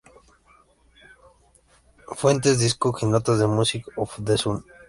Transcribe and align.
Fuentes: 2.15 2.57
Discogs 2.59 3.03
y 3.03 3.05
notas 3.05 3.37
de 3.37 3.45
"Music 3.45 3.85
of 3.97 4.15
the 4.25 4.35
Sun". 4.35 4.65